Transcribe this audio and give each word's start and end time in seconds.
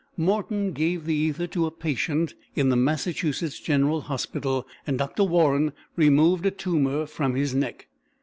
Morton 0.17 0.71
gave 0.73 1.05
the 1.05 1.13
ether 1.13 1.45
to 1.45 1.67
a 1.67 1.69
patient 1.69 2.33
in 2.55 2.69
the 2.69 2.75
Massachusetts 2.75 3.59
General 3.59 4.01
Hospital, 4.01 4.67
and 4.87 4.97
Dr. 4.97 5.23
Warren 5.23 5.73
removed 5.95 6.43
a 6.47 6.49
tumour 6.49 7.05
from 7.05 7.35
his 7.35 7.53
neck. 7.53 7.85